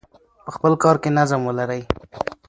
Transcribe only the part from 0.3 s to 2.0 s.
په خپل کار کې نظم ولرئ.